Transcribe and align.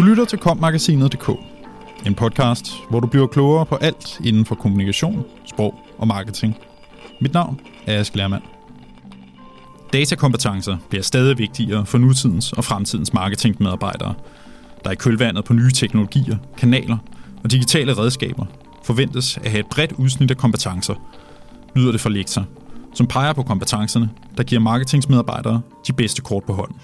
Du 0.00 0.04
lytter 0.04 0.24
til 0.24 0.38
kommagasinet.dk, 0.38 1.30
en 2.06 2.14
podcast, 2.14 2.72
hvor 2.90 3.00
du 3.00 3.06
bliver 3.06 3.26
klogere 3.26 3.66
på 3.66 3.76
alt 3.76 4.20
inden 4.24 4.44
for 4.44 4.54
kommunikation, 4.54 5.24
sprog 5.46 5.74
og 5.98 6.06
marketing. 6.06 6.56
Mit 7.20 7.32
navn 7.32 7.60
er 7.86 8.00
Ask 8.00 8.14
Lermand. 8.14 8.42
Datakompetencer 9.92 10.76
bliver 10.88 11.02
stadig 11.02 11.38
vigtigere 11.38 11.86
for 11.86 11.98
nutidens 11.98 12.52
og 12.52 12.64
fremtidens 12.64 13.12
marketingmedarbejdere, 13.12 14.14
der 14.84 14.90
i 14.90 14.94
kølvandet 14.94 15.44
på 15.44 15.52
nye 15.52 15.70
teknologier, 15.70 16.36
kanaler 16.58 16.98
og 17.44 17.50
digitale 17.50 17.98
redskaber 17.98 18.46
forventes 18.84 19.36
at 19.36 19.50
have 19.50 19.60
et 19.60 19.66
bredt 19.70 19.92
udsnit 19.92 20.30
af 20.30 20.36
kompetencer, 20.36 20.94
lyder 21.76 21.92
det 21.92 22.00
fra 22.00 22.10
lektor, 22.10 22.44
som 22.94 23.06
peger 23.06 23.32
på 23.32 23.42
kompetencerne, 23.42 24.10
der 24.36 24.42
giver 24.42 24.60
marketingsmedarbejdere 24.60 25.60
de 25.86 25.92
bedste 25.92 26.22
kort 26.22 26.44
på 26.44 26.52
hånden. 26.52 26.76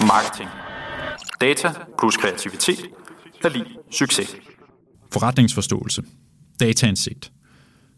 Marketing. 0.00 0.63
Data 1.40 1.72
plus 1.98 2.16
kreativitet 2.16 2.78
er 3.44 3.48
lige 3.48 3.66
succes. 3.90 4.36
Forretningsforståelse. 5.12 6.02
Dataindsigt. 6.60 7.32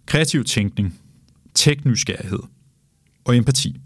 Kreativ 0.07 0.45
tænkning. 0.45 1.01
Teknysgerrighed. 1.55 2.39
Og 3.25 3.37
empati. 3.37 3.81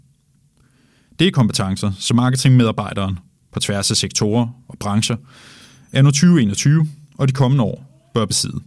Det 1.19 1.27
er 1.27 1.31
kompetencer, 1.31 1.91
som 1.99 2.15
marketingmedarbejderen 2.15 3.19
på 3.51 3.59
tværs 3.59 3.91
af 3.91 3.97
sektorer 3.97 4.47
og 4.67 4.77
brancher 4.79 5.15
er 5.91 6.01
nu 6.01 6.11
2021 6.11 6.87
og 7.17 7.27
de 7.27 7.33
kommende 7.33 7.63
år 7.63 8.09
bør 8.13 8.25
besidde. 8.25 8.59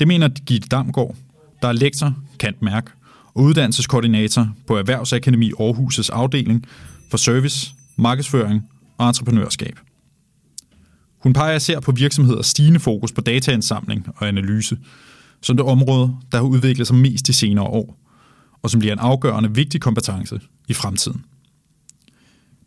Det 0.00 0.08
mener 0.08 0.28
Gitte 0.28 0.68
Damgaard, 0.68 1.16
der 1.62 1.68
er 1.68 1.72
lektor, 1.72 2.14
Kant 2.38 2.62
Mærk 2.62 2.92
og 3.34 3.42
uddannelseskoordinator 3.42 4.48
på 4.66 4.76
Erhvervsakademi 4.76 5.52
Aarhus' 5.52 6.12
afdeling 6.12 6.66
for 7.10 7.16
service, 7.16 7.74
markedsføring 7.96 8.62
og 9.00 9.08
entreprenørskab. 9.08 9.78
Hun 11.18 11.32
peger 11.32 11.56
især 11.56 11.80
på 11.80 11.92
virksomheders 11.92 12.46
stigende 12.46 12.80
fokus 12.80 13.12
på 13.12 13.20
dataindsamling 13.20 14.06
og 14.16 14.28
analyse, 14.28 14.78
som 15.42 15.56
det 15.56 15.66
område, 15.66 16.16
der 16.32 16.38
har 16.38 16.44
udviklet 16.44 16.86
sig 16.86 16.96
mest 16.96 17.26
de 17.26 17.32
senere 17.32 17.64
år, 17.64 17.98
og 18.62 18.70
som 18.70 18.80
bliver 18.80 18.92
en 18.92 18.98
afgørende 18.98 19.54
vigtig 19.54 19.80
kompetence 19.80 20.40
i 20.68 20.74
fremtiden. 20.74 21.24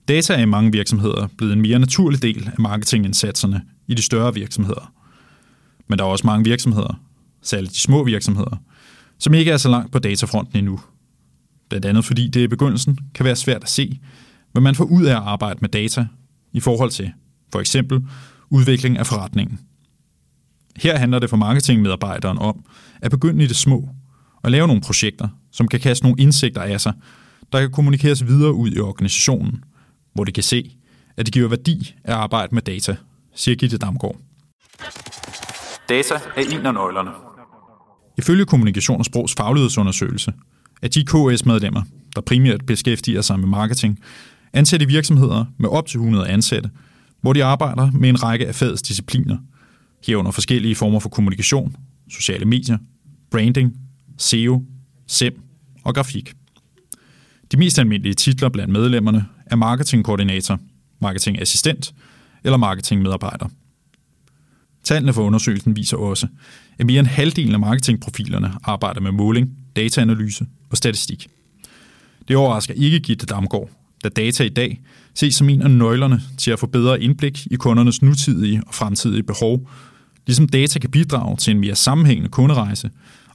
Data 0.07 0.33
er 0.33 0.41
i 0.41 0.45
mange 0.45 0.71
virksomheder 0.71 1.27
blevet 1.37 1.53
en 1.53 1.61
mere 1.61 1.79
naturlig 1.79 2.21
del 2.21 2.49
af 2.53 2.59
marketingindsatserne 2.59 3.61
i 3.87 3.93
de 3.93 4.01
større 4.01 4.33
virksomheder. 4.33 4.93
Men 5.87 5.99
der 5.99 6.05
er 6.05 6.09
også 6.09 6.27
mange 6.27 6.43
virksomheder, 6.43 7.01
særligt 7.41 7.73
de 7.73 7.79
små 7.79 8.03
virksomheder, 8.03 8.61
som 9.19 9.33
ikke 9.33 9.51
er 9.51 9.57
så 9.57 9.69
langt 9.69 9.91
på 9.91 9.99
datafronten 9.99 10.57
endnu. 10.57 10.79
Blandt 11.69 11.85
andet 11.85 12.05
fordi 12.05 12.27
det 12.27 12.39
i 12.39 12.47
begyndelsen 12.47 12.99
kan 13.15 13.25
være 13.25 13.35
svært 13.35 13.63
at 13.63 13.69
se, 13.69 13.99
hvad 14.51 14.61
man 14.61 14.75
får 14.75 14.83
ud 14.83 15.03
af 15.03 15.15
at 15.15 15.23
arbejde 15.23 15.59
med 15.61 15.69
data 15.69 16.07
i 16.53 16.59
forhold 16.59 16.91
til 16.91 17.11
for 17.51 17.59
eksempel 17.59 18.01
udvikling 18.49 18.97
af 18.97 19.07
forretningen. 19.07 19.59
Her 20.77 20.97
handler 20.97 21.19
det 21.19 21.29
for 21.29 21.37
marketingmedarbejderen 21.37 22.37
om 22.37 22.65
at 23.01 23.11
begynde 23.11 23.43
i 23.43 23.47
det 23.47 23.55
små 23.55 23.89
og 24.43 24.51
lave 24.51 24.67
nogle 24.67 24.81
projekter, 24.81 25.27
som 25.51 25.67
kan 25.67 25.79
kaste 25.79 26.05
nogle 26.05 26.21
indsigter 26.21 26.61
af 26.61 26.81
sig, 26.81 26.93
der 27.51 27.59
kan 27.59 27.71
kommunikeres 27.71 28.27
videre 28.27 28.53
ud 28.53 28.71
i 28.71 28.79
organisationen, 28.79 29.63
hvor 30.13 30.23
de 30.23 30.31
kan 30.31 30.43
se, 30.43 30.77
at 31.17 31.25
det 31.25 31.33
giver 31.33 31.49
værdi 31.49 31.95
at 32.03 32.13
arbejde 32.13 32.55
med 32.55 32.61
data, 32.61 32.95
siger 33.35 33.55
Gitte 33.55 33.77
Damgaard. 33.77 34.17
Data 35.89 36.13
er 36.35 36.41
en 36.51 36.65
af 36.65 36.73
nøglerne. 36.73 37.11
Ifølge 38.17 38.45
Kommunikation 38.45 38.99
og 38.99 39.05
Sprogs 39.05 39.33
faglighedsundersøgelse 39.37 40.33
er 40.81 40.87
de 40.87 41.05
KS-medlemmer, 41.05 41.81
der 42.15 42.21
primært 42.21 42.65
beskæftiger 42.65 43.21
sig 43.21 43.39
med 43.39 43.47
marketing, 43.47 43.99
ansat 44.53 44.81
i 44.81 44.85
virksomheder 44.85 45.45
med 45.57 45.69
op 45.69 45.87
til 45.87 45.97
100 45.97 46.27
ansatte, 46.27 46.69
hvor 47.21 47.33
de 47.33 47.43
arbejder 47.43 47.91
med 47.91 48.09
en 48.09 48.23
række 48.23 48.47
af 48.47 48.55
fagets 48.55 48.81
discipliner, 48.81 49.37
herunder 50.07 50.31
forskellige 50.31 50.75
former 50.75 50.99
for 50.99 51.09
kommunikation, 51.09 51.75
sociale 52.09 52.45
medier, 52.45 52.77
branding, 53.31 53.73
SEO, 54.17 54.63
SEM 55.07 55.41
og 55.83 55.95
grafik. 55.95 56.33
De 57.51 57.57
mest 57.57 57.79
almindelige 57.79 58.13
titler 58.13 58.49
blandt 58.49 58.73
medlemmerne 58.73 59.25
er 59.45 59.55
marketingkoordinator, 59.55 60.59
marketingassistent 61.01 61.93
eller 62.43 62.57
marketingmedarbejder. 62.57 63.45
Tallene 64.83 65.13
for 65.13 65.23
undersøgelsen 65.23 65.75
viser 65.75 65.97
også, 65.97 66.27
at 66.79 66.85
mere 66.85 66.99
end 66.99 67.07
halvdelen 67.07 67.53
af 67.53 67.59
marketingprofilerne 67.59 68.53
arbejder 68.63 69.01
med 69.01 69.11
måling, 69.11 69.49
dataanalyse 69.75 70.45
og 70.69 70.77
statistik. 70.77 71.27
Det 72.27 72.35
overrasker 72.35 72.73
ikke 72.73 72.99
Gitte 72.99 73.25
Damgaard, 73.25 73.69
da 74.03 74.09
data 74.09 74.43
i 74.43 74.49
dag 74.49 74.81
ses 75.13 75.35
som 75.35 75.49
en 75.49 75.61
af 75.61 75.71
nøglerne 75.71 76.21
til 76.37 76.51
at 76.51 76.59
få 76.59 76.67
bedre 76.67 77.01
indblik 77.01 77.47
i 77.51 77.55
kundernes 77.55 78.01
nutidige 78.01 78.61
og 78.67 78.73
fremtidige 78.73 79.23
behov, 79.23 79.69
ligesom 80.27 80.47
data 80.47 80.79
kan 80.79 80.91
bidrage 80.91 81.37
til 81.37 81.51
en 81.51 81.59
mere 81.59 81.75
sammenhængende 81.75 82.29
kunderejse 82.29 82.89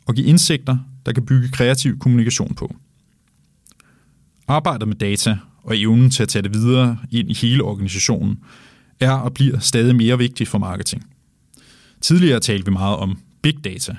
og 0.06 0.15
give 0.15 0.27
indsigter, 0.27 0.77
der 1.06 1.12
kan 1.12 1.27
bygge 1.27 1.49
kreativ 1.49 1.99
kommunikation 1.99 2.55
på. 2.55 2.77
Arbejdet 4.49 4.89
med 4.89 4.97
data 4.97 5.39
og 5.62 5.79
evnen 5.79 6.11
til 6.11 6.23
at 6.23 6.29
tage 6.29 6.43
det 6.43 6.55
videre 6.55 6.99
ind 7.11 7.31
i 7.31 7.35
hele 7.35 7.62
organisationen 7.62 8.39
er 9.00 9.12
og 9.12 9.35
bliver 9.35 9.59
stadig 9.59 9.97
mere 9.97 10.19
vigtigt 10.19 10.49
for 10.49 10.59
marketing. 10.59 11.06
Tidligere 12.00 12.41
talte 12.41 12.65
vi 12.65 12.71
meget 12.71 12.97
om 12.97 13.19
big 13.43 13.65
data. 13.65 13.97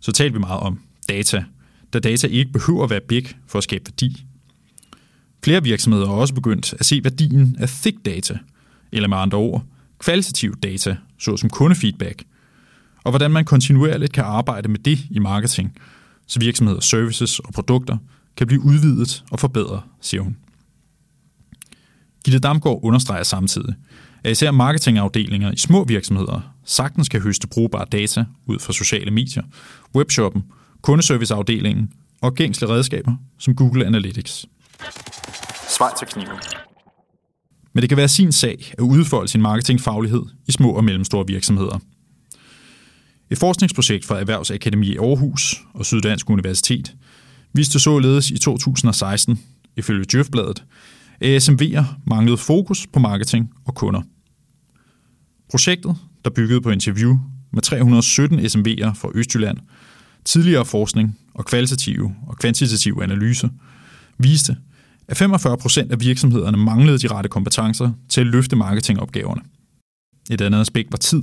Så 0.00 0.12
talte 0.12 0.32
vi 0.32 0.38
meget 0.38 0.60
om 0.60 0.80
data, 1.08 1.44
da 1.92 1.98
data 1.98 2.26
ikke 2.26 2.52
behøver 2.52 2.84
at 2.84 2.90
være 2.90 3.00
big 3.08 3.28
for 3.46 3.58
at 3.58 3.64
skabe 3.64 3.84
værdi. 3.86 4.24
Flere 5.44 5.62
virksomheder 5.62 6.06
har 6.06 6.14
også 6.14 6.34
begyndt 6.34 6.74
at 6.78 6.86
se 6.86 7.00
værdien 7.04 7.56
af 7.58 7.68
thick 7.68 8.04
data, 8.04 8.38
eller 8.92 9.08
med 9.08 9.16
andre 9.16 9.38
ord, 9.38 9.64
kvalitativ 9.98 10.56
data, 10.56 10.96
såsom 11.18 11.50
kundefeedback, 11.50 12.24
og 13.04 13.12
hvordan 13.12 13.30
man 13.30 13.44
kontinuerligt 13.44 14.12
kan 14.12 14.24
arbejde 14.24 14.68
med 14.68 14.78
det 14.78 14.98
i 15.10 15.18
marketing, 15.18 15.76
så 16.26 16.40
virksomheder, 16.40 16.80
services 16.80 17.38
og 17.38 17.52
produkter 17.52 17.96
kan 18.36 18.46
blive 18.46 18.64
udvidet 18.64 19.24
og 19.30 19.40
forbedret, 19.40 19.80
siger 20.00 20.22
hun. 20.22 20.36
Gitte 22.24 22.38
Damgaard 22.38 22.80
understreger 22.82 23.22
samtidig, 23.22 23.74
at 24.24 24.30
især 24.30 24.50
marketingafdelinger 24.50 25.52
i 25.52 25.56
små 25.56 25.84
virksomheder 25.84 26.54
sagtens 26.64 27.08
kan 27.08 27.20
høste 27.20 27.48
brugbare 27.48 27.84
data 27.92 28.24
ud 28.46 28.58
fra 28.58 28.72
sociale 28.72 29.10
medier, 29.10 29.42
webshoppen, 29.94 30.44
kundeserviceafdelingen 30.82 31.90
og 32.20 32.34
gængsle 32.34 32.68
redskaber 32.68 33.16
som 33.38 33.54
Google 33.54 33.86
Analytics. 33.86 34.46
Svar 35.78 35.94
til 35.98 36.06
kniven. 36.06 36.38
Men 37.72 37.82
det 37.82 37.88
kan 37.88 37.96
være 37.96 38.08
sin 38.08 38.32
sag 38.32 38.72
at 38.72 38.80
udfolde 38.80 39.28
sin 39.28 39.42
marketingfaglighed 39.42 40.22
i 40.48 40.52
små 40.52 40.70
og 40.70 40.84
mellemstore 40.84 41.26
virksomheder. 41.26 41.78
Et 43.30 43.38
forskningsprojekt 43.38 44.04
fra 44.04 44.20
Erhvervsakademi 44.20 44.86
i 44.86 44.96
Aarhus 44.96 45.62
og 45.74 45.86
Syddansk 45.86 46.30
Universitet 46.30 46.94
viste 47.52 47.80
således 47.80 48.30
i 48.30 48.38
2016, 48.38 49.40
ifølge 49.76 50.04
Djøfbladet, 50.04 50.64
at 51.20 51.48
SMV'er 51.48 51.84
manglede 52.06 52.38
fokus 52.38 52.86
på 52.86 52.98
marketing 52.98 53.50
og 53.64 53.74
kunder. 53.74 54.02
Projektet, 55.50 55.96
der 56.24 56.30
byggede 56.30 56.60
på 56.60 56.70
interview 56.70 57.18
med 57.52 57.62
317 57.62 58.38
SMV'er 58.38 58.92
fra 58.94 59.10
Østjylland, 59.14 59.58
tidligere 60.24 60.64
forskning 60.64 61.18
og 61.34 61.44
kvalitative 61.44 62.14
og 62.26 62.36
kvantitative 62.36 63.02
analyser, 63.02 63.48
viste, 64.18 64.56
at 65.08 65.16
45 65.16 65.58
procent 65.58 65.92
af 65.92 66.00
virksomhederne 66.00 66.56
manglede 66.56 66.98
de 66.98 67.08
rette 67.08 67.28
kompetencer 67.28 67.90
til 68.08 68.20
at 68.20 68.26
løfte 68.26 68.56
marketingopgaverne. 68.56 69.40
Et 70.30 70.40
andet 70.40 70.60
aspekt 70.60 70.92
var 70.92 70.98
tid, 70.98 71.22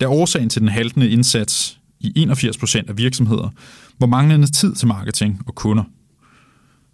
da 0.00 0.06
årsagen 0.06 0.48
til 0.48 0.60
den 0.60 0.68
haltende 0.68 1.10
indsats 1.10 1.78
i 2.00 2.12
81 2.16 2.58
procent 2.58 2.90
af 2.90 2.98
virksomheder 2.98 3.50
var 4.00 4.06
manglende 4.06 4.46
tid 4.46 4.74
til 4.74 4.88
marketing 4.88 5.42
og 5.46 5.54
kunder. 5.54 5.84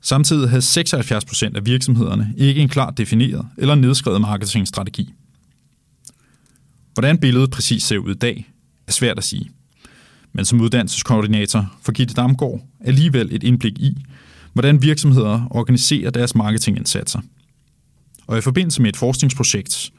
Samtidig 0.03 0.49
havde 0.49 0.63
76 0.63 1.25
procent 1.25 1.57
af 1.57 1.67
virksomhederne 1.67 2.35
ikke 2.37 2.61
en 2.61 2.69
klart 2.69 2.99
defineret 2.99 3.47
eller 3.59 3.75
nedskrevet 3.75 4.21
marketingstrategi. 4.21 5.13
Hvordan 6.95 7.19
billedet 7.19 7.51
præcis 7.51 7.83
ser 7.83 7.99
ud 7.99 8.11
i 8.11 8.19
dag, 8.19 8.53
er 8.87 8.93
svært 8.93 9.19
at 9.19 9.25
sige. 9.25 9.51
Men 10.33 10.45
som 10.45 10.61
uddannelseskoordinator 10.61 11.79
for 11.83 11.93
Gitte 11.93 12.15
Damgaard 12.15 12.61
alligevel 12.81 13.29
et 13.33 13.43
indblik 13.43 13.79
i, 13.79 13.97
hvordan 14.53 14.83
virksomheder 14.83 15.47
organiserer 15.51 16.11
deres 16.11 16.35
marketingindsatser. 16.35 17.21
Og 18.27 18.39
i 18.39 18.41
forbindelse 18.41 18.83
med 18.83 18.89
et 18.89 18.97
forskningsprojekt 18.97 19.91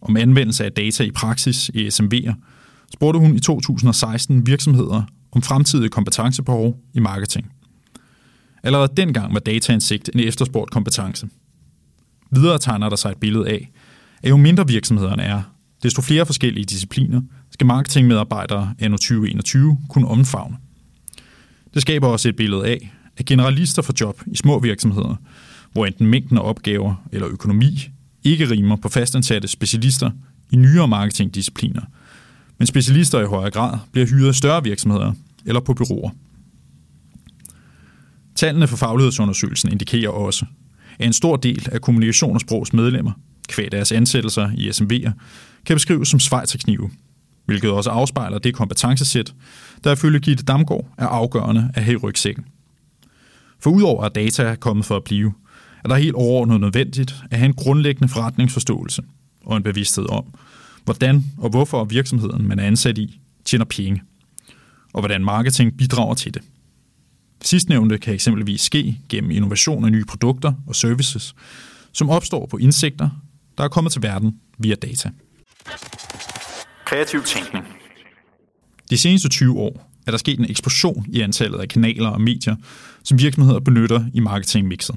om 0.00 0.16
anvendelse 0.16 0.64
af 0.64 0.72
data 0.72 1.04
i 1.04 1.10
praksis 1.10 1.68
i 1.74 1.88
SMV'er, 1.88 2.32
spurgte 2.94 3.20
hun 3.20 3.36
i 3.36 3.40
2016 3.40 4.46
virksomheder 4.46 5.02
om 5.32 5.42
fremtidige 5.42 5.88
kompetencebehov 5.88 6.76
i 6.94 7.00
marketing. 7.00 7.52
Allerede 8.62 8.92
dengang 8.96 9.34
var 9.34 9.40
dataindsigt 9.40 10.10
en 10.14 10.20
efterspurgt 10.20 10.70
kompetence. 10.70 11.28
Videre 12.30 12.58
tegner 12.58 12.88
der 12.88 12.96
sig 12.96 13.10
et 13.10 13.18
billede 13.18 13.48
af, 13.48 13.70
at 14.22 14.30
jo 14.30 14.36
mindre 14.36 14.68
virksomhederne 14.68 15.22
er, 15.22 15.42
desto 15.82 16.02
flere 16.02 16.26
forskellige 16.26 16.64
discipliner 16.64 17.20
skal 17.50 17.66
marketingmedarbejdere 17.66 18.74
anno 18.78 18.96
2021 18.96 19.78
kunne 19.88 20.08
omfavne. 20.08 20.56
Det 21.74 21.82
skaber 21.82 22.08
også 22.08 22.28
et 22.28 22.36
billede 22.36 22.66
af, 22.66 22.92
at 23.16 23.26
generalister 23.26 23.82
får 23.82 23.94
job 24.00 24.22
i 24.26 24.36
små 24.36 24.58
virksomheder, 24.58 25.16
hvor 25.72 25.86
enten 25.86 26.06
mængden 26.06 26.38
af 26.38 26.42
opgaver 26.42 26.94
eller 27.12 27.28
økonomi 27.28 27.88
ikke 28.24 28.50
rimer 28.50 28.76
på 28.76 28.88
fastansatte 28.88 29.48
specialister 29.48 30.10
i 30.50 30.56
nyere 30.56 30.88
marketingdiscipliner, 30.88 31.82
men 32.58 32.66
specialister 32.66 33.20
i 33.20 33.26
højere 33.26 33.50
grad 33.50 33.78
bliver 33.92 34.06
hyret 34.06 34.28
af 34.28 34.34
større 34.34 34.62
virksomheder 34.62 35.12
eller 35.46 35.60
på 35.60 35.74
byråer. 35.74 36.10
Tallene 38.34 38.68
for 38.68 38.76
faglighedsundersøgelsen 38.76 39.72
indikerer 39.72 40.10
også, 40.10 40.46
at 40.98 41.06
en 41.06 41.12
stor 41.12 41.36
del 41.36 41.68
af 41.72 41.80
kommunikation 41.80 42.34
og 42.34 42.40
sprogs 42.40 42.72
medlemmer, 42.72 43.12
kvæg 43.48 43.72
deres 43.72 43.92
ansættelser 43.92 44.50
i 44.54 44.68
SMV'er, 44.70 45.10
kan 45.66 45.76
beskrives 45.76 46.08
som 46.08 46.20
svejterknive, 46.20 46.90
hvilket 47.46 47.70
også 47.70 47.90
afspejler 47.90 48.38
det 48.38 48.54
kompetencesæt, 48.54 49.34
der 49.84 49.92
ifølge 49.92 50.20
Gitte 50.20 50.44
Damgaard 50.44 50.94
er 50.98 51.06
afgørende 51.06 51.70
at 51.74 51.84
have 51.84 51.94
i 51.94 51.96
rygsækken. 51.96 52.44
For 53.62 53.70
udover 53.70 54.04
at 54.04 54.14
data 54.14 54.42
er 54.42 54.54
kommet 54.54 54.86
for 54.86 54.96
at 54.96 55.04
blive, 55.04 55.32
er 55.84 55.88
der 55.88 55.96
helt 55.96 56.14
overordnet 56.14 56.60
nødvendigt 56.60 57.14
at 57.30 57.38
have 57.38 57.46
en 57.46 57.54
grundlæggende 57.54 58.08
forretningsforståelse 58.08 59.02
og 59.44 59.56
en 59.56 59.62
bevidsthed 59.62 60.10
om, 60.10 60.24
hvordan 60.84 61.24
og 61.38 61.50
hvorfor 61.50 61.84
virksomheden, 61.84 62.48
man 62.48 62.58
er 62.58 62.66
ansat 62.66 62.98
i, 62.98 63.20
tjener 63.44 63.64
penge, 63.64 64.02
og 64.92 65.00
hvordan 65.00 65.24
marketing 65.24 65.76
bidrager 65.76 66.14
til 66.14 66.34
det. 66.34 66.42
Sidstnævnte 67.42 67.98
kan 67.98 68.14
eksempelvis 68.14 68.60
ske 68.60 68.98
gennem 69.08 69.30
innovation 69.30 69.84
af 69.84 69.92
nye 69.92 70.04
produkter 70.04 70.52
og 70.66 70.76
services, 70.76 71.34
som 71.92 72.10
opstår 72.10 72.46
på 72.46 72.56
indsigter, 72.56 73.10
der 73.58 73.64
er 73.64 73.68
kommet 73.68 73.92
til 73.92 74.02
verden 74.02 74.40
via 74.58 74.74
data. 74.74 75.10
Kreativ 76.84 77.22
tænkning. 77.22 77.64
De 78.90 78.98
seneste 78.98 79.28
20 79.28 79.58
år 79.58 79.91
er 80.06 80.10
der 80.10 80.18
sket 80.18 80.38
en 80.38 80.50
eksplosion 80.50 81.06
i 81.08 81.20
antallet 81.20 81.58
af 81.58 81.68
kanaler 81.68 82.08
og 82.08 82.20
medier, 82.20 82.56
som 83.04 83.18
virksomheder 83.18 83.60
benytter 83.60 84.04
i 84.14 84.20
marketingmixet. 84.20 84.96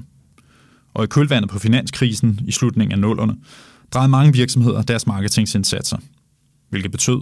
Og 0.94 1.04
i 1.04 1.06
kølvandet 1.06 1.50
på 1.50 1.58
finanskrisen 1.58 2.40
i 2.46 2.52
slutningen 2.52 2.92
af 2.92 2.98
nullerne, 2.98 3.36
drejede 3.92 4.10
mange 4.10 4.32
virksomheder 4.32 4.82
deres 4.82 5.06
marketingsindsatser, 5.06 5.98
hvilket 6.70 6.90
betød, 6.90 7.20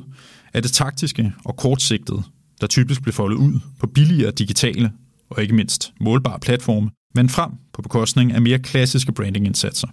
at 0.53 0.63
det 0.63 0.73
taktiske 0.73 1.33
og 1.45 1.57
kortsigtede, 1.57 2.23
der 2.61 2.67
typisk 2.67 3.03
blev 3.03 3.13
foldet 3.13 3.37
ud 3.37 3.61
på 3.81 3.87
billigere 3.87 4.31
digitale 4.31 4.93
og 5.31 5.43
ikke 5.43 5.55
mindst 5.55 5.93
målbare 6.01 6.41
platforme, 6.41 6.91
vandt 7.15 7.33
frem 7.33 7.51
på 7.73 7.83
bekostning 7.83 8.33
af 8.33 8.43
mere 8.43 8.59
klassiske 8.59 9.13
brandingindsatser. 9.13 9.89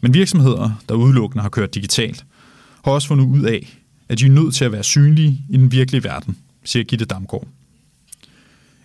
Men 0.00 0.14
virksomheder, 0.14 0.70
der 0.88 0.94
udelukkende 0.94 1.42
har 1.42 1.48
kørt 1.48 1.74
digitalt, 1.74 2.24
har 2.84 2.92
også 2.92 3.08
fundet 3.08 3.24
ud 3.24 3.42
af, 3.42 3.85
at 4.08 4.18
de 4.18 4.26
er 4.26 4.30
nødt 4.30 4.54
til 4.54 4.64
at 4.64 4.72
være 4.72 4.84
synlige 4.84 5.44
i 5.48 5.56
den 5.56 5.72
virkelige 5.72 6.04
verden, 6.04 6.36
siger 6.64 6.84
Gitte 6.84 7.04
Damgaard. 7.04 7.46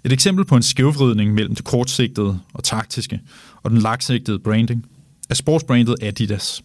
Et 0.04 0.12
eksempel 0.12 0.46
på 0.46 0.56
en 0.56 0.64
skævvridning 0.64 1.34
mellem 1.34 1.56
det 1.56 1.66
kortsigtede 1.66 2.40
og 2.54 2.64
taktiske 2.64 3.20
og 3.64 3.72
den 3.72 3.78
langsigtede 3.78 4.40
branding 4.40 4.86
er 5.30 5.34
sportsbrandet 5.34 5.96
Adidas. 6.02 6.64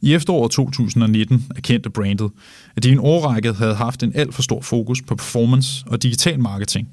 I 0.00 0.14
efteråret 0.14 0.52
2019 0.52 1.46
erkendte 1.56 1.90
brandet, 1.90 2.30
at 2.76 2.82
de 2.82 2.88
i 2.88 2.92
en 2.92 2.98
årrække 2.98 3.52
havde 3.52 3.74
haft 3.74 4.02
en 4.02 4.12
alt 4.14 4.34
for 4.34 4.42
stor 4.42 4.60
fokus 4.60 5.02
på 5.02 5.14
performance 5.14 5.84
og 5.86 6.02
digital 6.02 6.40
marketing, 6.40 6.88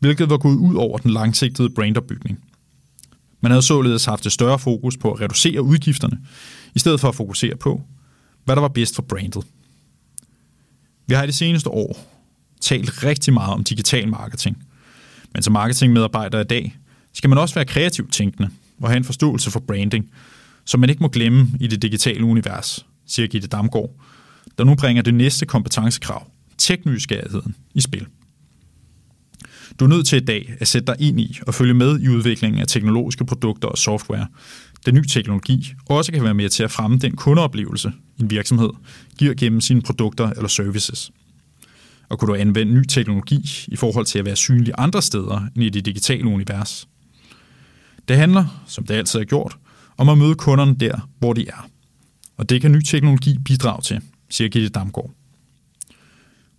hvilket 0.00 0.30
var 0.30 0.36
gået 0.36 0.56
ud 0.56 0.74
over 0.74 0.98
den 0.98 1.10
langsigtede 1.10 1.70
brandopbygning. 1.70 2.38
Man 3.40 3.50
havde 3.50 3.62
således 3.62 4.04
haft 4.04 4.26
et 4.26 4.32
større 4.32 4.58
fokus 4.58 4.96
på 4.96 5.12
at 5.12 5.20
reducere 5.20 5.62
udgifterne, 5.62 6.18
i 6.74 6.78
stedet 6.78 7.00
for 7.00 7.08
at 7.08 7.14
fokusere 7.14 7.56
på, 7.56 7.82
hvad 8.44 8.56
der 8.56 8.62
var 8.62 8.68
bedst 8.68 8.94
for 8.94 9.02
brandet. 9.02 9.44
Vi 11.12 11.16
har 11.16 11.24
i 11.24 11.26
de 11.26 11.32
seneste 11.32 11.70
år 11.70 11.96
talt 12.60 13.04
rigtig 13.04 13.34
meget 13.34 13.52
om 13.52 13.64
digital 13.64 14.08
marketing, 14.08 14.62
men 15.34 15.42
som 15.42 15.52
marketingmedarbejder 15.52 16.40
i 16.40 16.44
dag 16.44 16.76
skal 17.12 17.30
man 17.30 17.38
også 17.38 17.54
være 17.54 17.64
kreativt 17.64 18.12
tænkende 18.12 18.50
og 18.80 18.88
have 18.88 18.96
en 18.96 19.04
forståelse 19.04 19.50
for 19.50 19.60
branding, 19.60 20.10
som 20.64 20.80
man 20.80 20.90
ikke 20.90 21.02
må 21.02 21.08
glemme 21.08 21.48
i 21.60 21.66
det 21.66 21.82
digitale 21.82 22.24
univers, 22.24 22.86
siger 23.06 23.28
Gitte 23.28 23.48
Damgaard, 23.48 23.90
der 24.58 24.64
nu 24.64 24.74
bringer 24.74 25.02
det 25.02 25.14
næste 25.14 25.46
kompetencekrav, 25.46 26.26
teknysgerrigheden, 26.58 27.54
i 27.74 27.80
spil. 27.80 28.06
Du 29.80 29.84
er 29.84 29.88
nødt 29.88 30.06
til 30.06 30.22
i 30.22 30.24
dag 30.24 30.54
at 30.60 30.68
sætte 30.68 30.86
dig 30.86 30.96
ind 31.00 31.20
i 31.20 31.38
og 31.46 31.54
følge 31.54 31.74
med 31.74 32.00
i 32.00 32.08
udviklingen 32.08 32.60
af 32.60 32.66
teknologiske 32.66 33.24
produkter 33.24 33.68
og 33.68 33.78
software, 33.78 34.26
da 34.86 34.90
ny 34.90 35.04
teknologi 35.04 35.72
også 35.88 36.12
kan 36.12 36.24
være 36.24 36.34
med 36.34 36.48
til 36.48 36.62
at 36.62 36.70
fremme 36.70 36.98
den 36.98 37.16
kundeoplevelse, 37.16 37.92
en 38.22 38.30
virksomhed 38.30 38.70
giver 39.18 39.34
gennem 39.34 39.60
sine 39.60 39.82
produkter 39.82 40.30
eller 40.30 40.48
services. 40.48 41.10
Og 42.08 42.18
kunne 42.18 42.28
du 42.28 42.34
anvende 42.34 42.74
ny 42.74 42.84
teknologi 42.84 43.66
i 43.68 43.76
forhold 43.76 44.06
til 44.06 44.18
at 44.18 44.24
være 44.24 44.36
synlig 44.36 44.74
andre 44.78 45.02
steder 45.02 45.46
end 45.56 45.64
i 45.64 45.68
det 45.68 45.84
digitale 45.84 46.24
univers? 46.24 46.88
Det 48.08 48.16
handler, 48.16 48.64
som 48.66 48.86
det 48.86 48.94
altid 48.94 49.20
er 49.20 49.24
gjort, 49.24 49.56
om 49.96 50.08
at 50.08 50.18
møde 50.18 50.34
kunderne 50.34 50.74
der, 50.74 51.08
hvor 51.18 51.32
de 51.32 51.48
er. 51.48 51.68
Og 52.36 52.48
det 52.48 52.60
kan 52.60 52.72
ny 52.72 52.80
teknologi 52.80 53.38
bidrage 53.44 53.82
til, 53.82 54.00
siger 54.30 54.48
Gitte 54.48 54.68
Damgaard. 54.68 55.10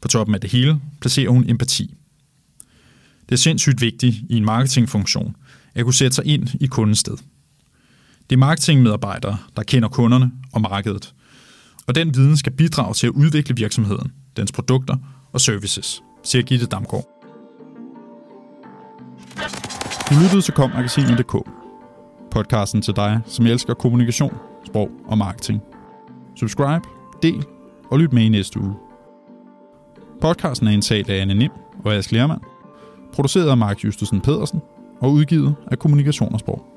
På 0.02 0.08
toppen 0.08 0.36
af 0.36 0.42
det 0.42 0.52
hele 0.52 0.80
placerer 1.02 1.30
hun 1.30 1.50
empati. 1.50 1.94
Det 3.30 3.36
er 3.36 3.40
sindssygt 3.40 3.82
vigtigt 3.82 4.16
i 4.30 4.38
en 4.38 4.46
marketingfunktion 4.46 5.36
at 5.76 5.84
kunne 5.84 5.94
sætte 5.94 6.16
sig 6.16 6.26
ind 6.26 6.48
i 6.62 6.68
kundens 6.68 7.00
sted. 7.00 7.18
Det 8.30 8.36
er 8.36 8.38
marketingmedarbejdere, 8.38 9.38
der 9.56 9.64
kender 9.64 9.90
kunderne 9.90 10.32
og 10.54 10.62
markedet, 10.62 11.14
og 11.88 11.96
den 11.96 12.16
viden 12.16 12.38
skal 12.38 12.54
bidrage 12.54 12.94
til 12.94 13.08
at 13.08 13.14
udvikle 13.14 13.56
virksomheden, 13.56 14.12
dens 14.38 14.52
produkter 14.52 14.98
og 15.34 15.42
services, 15.42 16.04
siger 16.24 16.44
Gitte 16.44 16.66
Damgaard. 16.66 17.06
Du 20.10 20.16
lyttede 20.24 20.42
til 20.42 20.54
kommagasinet.dk, 20.54 21.36
podcasten 22.32 22.82
til 22.82 22.96
dig, 22.96 23.22
som 23.26 23.46
elsker 23.46 23.74
kommunikation, 23.74 24.34
sprog 24.66 24.90
og 25.08 25.18
marketing. 25.18 25.62
Subscribe, 26.36 26.82
del 27.24 27.46
og 27.92 28.00
lyt 28.00 28.14
med 28.14 28.24
i 28.24 28.30
næste 28.30 28.60
uge. 28.60 28.76
Podcasten 30.22 30.68
er 30.68 30.72
indtalt 30.72 31.10
af 31.10 31.22
Anne 31.22 31.34
Nim 31.34 31.52
og 31.86 31.94
Ask 31.94 32.12
Lermand, 32.12 32.42
produceret 33.14 33.50
af 33.50 33.58
Mark 33.58 33.84
Justusen 33.84 34.22
Pedersen 34.22 34.62
og 35.00 35.12
udgivet 35.12 35.56
af 35.72 35.80
Kommunikation 35.80 36.34
og 36.34 36.40
Sprog. 36.40 36.73